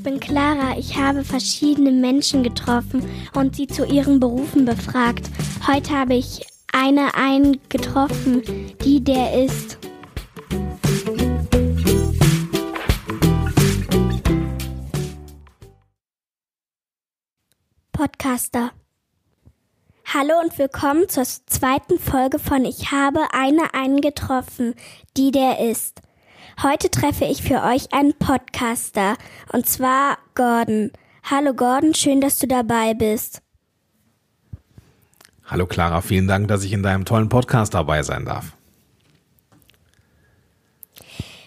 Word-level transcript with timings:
ich 0.00 0.04
bin 0.04 0.18
Clara. 0.18 0.78
Ich 0.78 0.96
habe 0.96 1.24
verschiedene 1.24 1.90
Menschen 1.90 2.42
getroffen 2.42 3.06
und 3.34 3.54
sie 3.54 3.66
zu 3.66 3.84
ihren 3.84 4.18
Berufen 4.18 4.64
befragt. 4.64 5.28
Heute 5.66 5.90
habe 5.90 6.14
ich 6.14 6.46
eine 6.72 7.14
einen 7.14 7.60
getroffen, 7.68 8.42
die 8.82 9.04
der 9.04 9.44
ist. 9.44 9.76
Podcaster. 17.92 18.70
Hallo 20.06 20.40
und 20.42 20.58
willkommen 20.58 21.10
zur 21.10 21.24
zweiten 21.24 21.98
Folge 21.98 22.38
von 22.38 22.64
Ich 22.64 22.90
habe 22.90 23.20
eine 23.34 23.74
einen 23.74 24.00
getroffen, 24.00 24.74
die 25.18 25.30
der 25.30 25.58
ist. 25.58 26.00
Heute 26.62 26.90
treffe 26.90 27.24
ich 27.24 27.42
für 27.42 27.62
euch 27.62 27.92
einen 27.92 28.12
Podcaster, 28.14 29.16
und 29.52 29.66
zwar 29.66 30.18
Gordon. 30.34 30.90
Hallo 31.22 31.54
Gordon, 31.54 31.94
schön, 31.94 32.20
dass 32.20 32.38
du 32.38 32.46
dabei 32.46 32.92
bist. 32.94 33.40
Hallo 35.46 35.66
Clara, 35.66 36.00
vielen 36.00 36.28
Dank, 36.28 36.48
dass 36.48 36.62
ich 36.64 36.72
in 36.72 36.82
deinem 36.82 37.04
tollen 37.04 37.28
Podcast 37.28 37.74
dabei 37.74 38.02
sein 38.02 38.24
darf. 38.24 38.52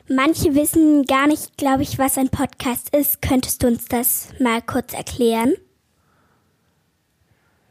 Manche 0.09 0.55
wissen 0.55 1.05
gar 1.05 1.27
nicht, 1.27 1.57
glaube 1.57 1.83
ich, 1.83 1.97
was 1.99 2.17
ein 2.17 2.29
Podcast 2.29 2.93
ist. 2.95 3.21
Könntest 3.21 3.63
du 3.63 3.67
uns 3.67 3.85
das 3.85 4.29
mal 4.39 4.61
kurz 4.61 4.93
erklären? 4.93 5.53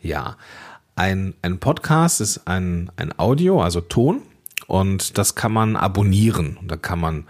Ja, 0.01 0.37
ein, 0.95 1.35
ein 1.43 1.59
Podcast 1.61 2.21
ist 2.21 2.47
ein, 2.47 2.91
ein 2.97 3.19
Audio, 3.19 3.63
also 3.63 3.81
Ton, 3.81 4.23
und 4.73 5.19
das 5.19 5.35
kann 5.35 5.53
man 5.53 5.77
abonnieren. 5.77 6.57
Da 6.67 6.77
kann 6.77 6.99
man 6.99 7.25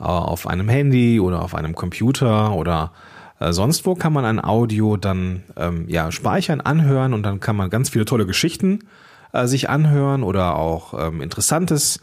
äh, 0.00 0.04
auf 0.04 0.46
einem 0.46 0.70
Handy 0.70 1.20
oder 1.20 1.42
auf 1.42 1.54
einem 1.54 1.74
Computer 1.74 2.54
oder 2.54 2.92
äh, 3.40 3.52
sonst 3.52 3.84
wo 3.84 3.94
kann 3.94 4.14
man 4.14 4.24
ein 4.24 4.42
Audio 4.42 4.96
dann 4.96 5.42
ähm, 5.58 5.84
ja 5.86 6.10
speichern, 6.10 6.62
anhören 6.62 7.12
und 7.12 7.24
dann 7.24 7.40
kann 7.40 7.56
man 7.56 7.68
ganz 7.68 7.90
viele 7.90 8.06
tolle 8.06 8.24
Geschichten 8.24 8.84
äh, 9.34 9.46
sich 9.46 9.68
anhören 9.68 10.22
oder 10.22 10.56
auch 10.56 10.94
ähm, 10.98 11.20
Interessantes 11.20 12.00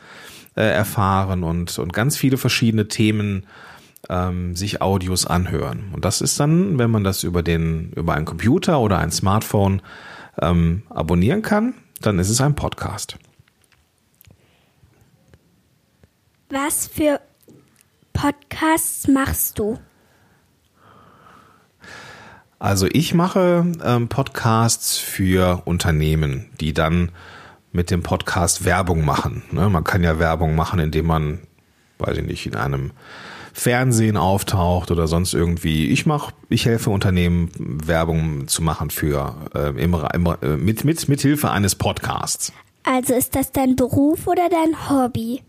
äh, 0.55 0.61
erfahren 0.61 1.41
und, 1.41 1.79
und 1.79 1.91
ganz 1.91 2.15
viele 2.15 2.37
verschiedene 2.37 2.87
Themen 2.87 3.47
ähm, 4.07 4.55
sich 4.55 4.83
Audios 4.83 5.25
anhören. 5.25 5.85
Und 5.93 6.05
das 6.05 6.21
ist 6.21 6.39
dann, 6.39 6.77
wenn 6.77 6.91
man 6.91 7.03
das 7.03 7.23
über 7.23 7.41
den, 7.41 7.91
über 7.95 8.13
einen 8.13 8.25
Computer 8.25 8.79
oder 8.79 8.99
ein 8.99 9.09
Smartphone 9.09 9.81
ähm, 10.39 10.83
abonnieren 10.91 11.41
kann, 11.41 11.73
dann 12.01 12.19
ist 12.19 12.29
es 12.29 12.39
ein 12.39 12.53
Podcast. 12.53 13.17
Was 16.57 16.87
für 16.87 17.19
Podcasts 18.13 19.09
machst 19.09 19.59
du? 19.59 19.77
Also 22.59 22.87
ich 22.89 23.13
mache 23.13 23.69
ähm, 23.83 24.07
Podcasts 24.07 24.97
für 24.97 25.63
Unternehmen, 25.65 26.49
die 26.61 26.71
dann 26.71 27.11
mit 27.73 27.91
dem 27.91 28.03
Podcast 28.03 28.63
Werbung 28.63 29.03
machen. 29.03 29.43
Ne? 29.51 29.67
Man 29.67 29.83
kann 29.83 30.01
ja 30.01 30.17
Werbung 30.17 30.55
machen, 30.55 30.79
indem 30.79 31.07
man, 31.07 31.39
weiß 31.97 32.19
ich 32.19 32.25
nicht, 32.25 32.45
in 32.45 32.55
einem 32.55 32.91
Fernsehen 33.51 34.15
auftaucht 34.15 34.91
oder 34.91 35.09
sonst 35.09 35.33
irgendwie. 35.33 35.87
Ich 35.87 36.05
mache, 36.05 36.33
ich 36.47 36.65
helfe 36.65 36.89
Unternehmen 36.89 37.51
Werbung 37.57 38.47
zu 38.47 38.63
machen 38.63 38.91
für 38.91 39.35
äh, 39.53 39.71
im, 39.71 39.93
im, 39.93 40.25
äh, 40.41 40.55
mit 40.55 40.85
mit 40.85 41.09
mit 41.09 41.19
Hilfe 41.19 41.51
eines 41.51 41.75
Podcasts. 41.75 42.53
Also 42.83 43.13
ist 43.13 43.35
das 43.35 43.51
dein 43.51 43.75
Beruf 43.75 44.25
oder 44.25 44.47
dein 44.47 44.89
Hobby? 44.89 45.41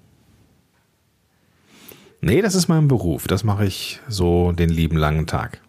Nee, 2.27 2.43
das 2.43 2.57
ist 2.57 2.67
mein 2.67 2.89
Beruf. 2.89 3.29
Das 3.29 3.45
mache 3.45 3.67
ich 3.67 4.01
so 4.09 4.51
den 4.51 4.69
lieben 4.69 4.97
langen 4.97 5.29
Tag. 5.29 5.61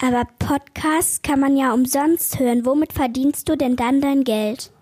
Aber 0.00 0.26
Podcasts 0.38 1.20
kann 1.20 1.38
man 1.38 1.54
ja 1.54 1.74
umsonst 1.74 2.38
hören. 2.38 2.64
Womit 2.64 2.94
verdienst 2.94 3.46
du 3.46 3.56
denn 3.56 3.76
dann 3.76 4.00
dein 4.00 4.24
Geld? 4.24 4.72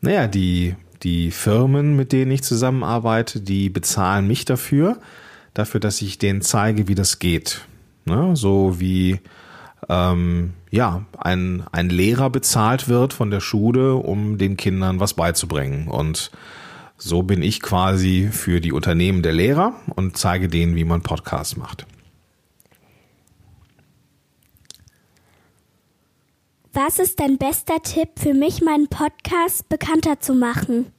Naja, 0.00 0.26
die, 0.26 0.74
die 1.02 1.32
Firmen, 1.32 1.96
mit 1.96 2.12
denen 2.12 2.30
ich 2.30 2.42
zusammenarbeite, 2.42 3.42
die 3.42 3.68
bezahlen 3.68 4.26
mich 4.26 4.46
dafür, 4.46 4.98
dafür, 5.52 5.80
dass 5.80 6.00
ich 6.00 6.16
denen 6.16 6.40
zeige, 6.40 6.88
wie 6.88 6.94
das 6.94 7.18
geht. 7.18 7.66
Ne? 8.06 8.34
So 8.36 8.80
wie 8.80 9.20
ähm, 9.90 10.54
ja, 10.70 11.04
ein, 11.18 11.62
ein 11.72 11.90
Lehrer 11.90 12.30
bezahlt 12.30 12.88
wird 12.88 13.12
von 13.12 13.30
der 13.30 13.40
Schule, 13.40 13.96
um 13.96 14.38
den 14.38 14.56
Kindern 14.56 14.98
was 14.98 15.12
beizubringen. 15.12 15.88
Und 15.88 16.30
so 16.98 17.22
bin 17.22 17.42
ich 17.42 17.60
quasi 17.60 18.28
für 18.32 18.60
die 18.60 18.72
Unternehmen 18.72 19.22
der 19.22 19.32
Lehrer 19.32 19.74
und 19.94 20.16
zeige 20.16 20.48
denen, 20.48 20.76
wie 20.76 20.84
man 20.84 21.02
Podcasts 21.02 21.56
macht. 21.56 21.86
Was 26.72 26.98
ist 26.98 27.20
dein 27.20 27.38
bester 27.38 27.82
Tipp 27.82 28.10
für 28.18 28.34
mich, 28.34 28.60
meinen 28.60 28.88
Podcast 28.88 29.68
bekannter 29.68 30.20
zu 30.20 30.34
machen? 30.34 30.92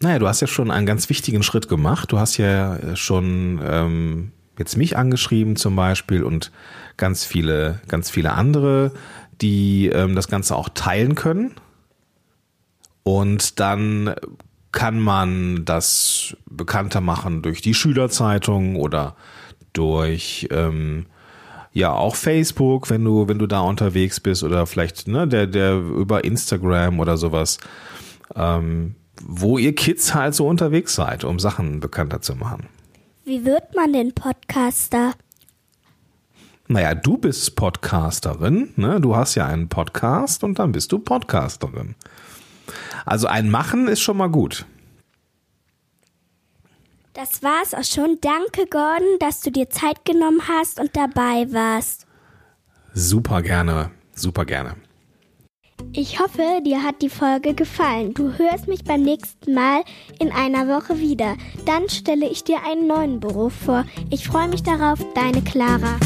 Naja, 0.00 0.18
du 0.18 0.28
hast 0.28 0.40
ja 0.40 0.46
schon 0.46 0.70
einen 0.70 0.86
ganz 0.86 1.08
wichtigen 1.08 1.42
Schritt 1.42 1.68
gemacht. 1.68 2.12
Du 2.12 2.18
hast 2.18 2.36
ja 2.36 2.96
schon 2.96 3.60
ähm, 3.62 4.32
jetzt 4.56 4.76
mich 4.76 4.96
angeschrieben 4.96 5.56
zum 5.56 5.76
Beispiel 5.76 6.22
und 6.22 6.52
ganz 6.96 7.24
viele, 7.24 7.80
ganz 7.88 8.08
viele 8.08 8.32
andere, 8.32 8.92
die 9.42 9.88
ähm, 9.88 10.14
das 10.14 10.28
Ganze 10.28 10.54
auch 10.56 10.68
teilen 10.68 11.16
können. 11.16 11.54
Und 13.10 13.58
dann 13.58 14.14
kann 14.70 15.00
man 15.00 15.64
das 15.64 16.36
bekannter 16.48 17.00
machen 17.00 17.42
durch 17.42 17.60
die 17.60 17.74
Schülerzeitung 17.74 18.76
oder 18.76 19.16
durch 19.72 20.46
ähm, 20.52 21.06
ja 21.72 21.92
auch 21.92 22.14
Facebook, 22.14 22.88
wenn 22.88 23.04
du 23.04 23.26
wenn 23.26 23.40
du 23.40 23.48
da 23.48 23.62
unterwegs 23.62 24.20
bist 24.20 24.44
oder 24.44 24.64
vielleicht 24.64 25.08
ne 25.08 25.26
der 25.26 25.48
der 25.48 25.74
über 25.74 26.22
Instagram 26.22 27.00
oder 27.00 27.16
sowas, 27.16 27.58
ähm, 28.36 28.94
wo 29.20 29.58
ihr 29.58 29.74
Kids 29.74 30.14
halt 30.14 30.36
so 30.36 30.46
unterwegs 30.46 30.94
seid, 30.94 31.24
um 31.24 31.40
Sachen 31.40 31.80
bekannter 31.80 32.22
zu 32.22 32.36
machen. 32.36 32.68
Wie 33.24 33.44
wird 33.44 33.74
man 33.74 33.92
denn 33.92 34.14
Podcaster? 34.14 35.14
Naja, 36.68 36.94
du 36.94 37.18
bist 37.18 37.56
Podcasterin, 37.56 38.68
ne? 38.76 39.00
Du 39.00 39.16
hast 39.16 39.34
ja 39.34 39.48
einen 39.48 39.68
Podcast 39.68 40.44
und 40.44 40.60
dann 40.60 40.70
bist 40.70 40.92
du 40.92 41.00
Podcasterin. 41.00 41.96
Also 43.04 43.26
ein 43.26 43.50
Machen 43.50 43.88
ist 43.88 44.00
schon 44.00 44.16
mal 44.16 44.30
gut. 44.30 44.66
Das 47.12 47.42
war's 47.42 47.74
auch 47.74 47.84
schon. 47.84 48.18
Danke, 48.20 48.66
Gordon, 48.70 49.18
dass 49.18 49.40
du 49.40 49.50
dir 49.50 49.68
Zeit 49.68 50.04
genommen 50.04 50.42
hast 50.48 50.78
und 50.78 50.96
dabei 50.96 51.52
warst. 51.52 52.06
Super 52.94 53.42
gerne, 53.42 53.90
super 54.14 54.44
gerne. 54.44 54.76
Ich 55.92 56.20
hoffe, 56.20 56.60
dir 56.64 56.82
hat 56.82 57.02
die 57.02 57.08
Folge 57.08 57.54
gefallen. 57.54 58.14
Du 58.14 58.38
hörst 58.38 58.68
mich 58.68 58.84
beim 58.84 59.02
nächsten 59.02 59.54
Mal 59.54 59.82
in 60.18 60.30
einer 60.30 60.68
Woche 60.68 60.98
wieder. 60.98 61.36
Dann 61.66 61.88
stelle 61.88 62.28
ich 62.28 62.44
dir 62.44 62.64
einen 62.64 62.86
neuen 62.86 63.18
Beruf 63.18 63.54
vor. 63.54 63.84
Ich 64.10 64.26
freue 64.26 64.48
mich 64.48 64.62
darauf, 64.62 64.98
deine 65.14 65.42
Clara. 65.42 65.98